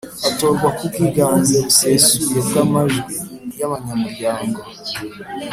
[0.29, 3.13] Atorwa ku bwiganze busesuye bw’amajwi
[3.59, 4.59] y’abanyamuryango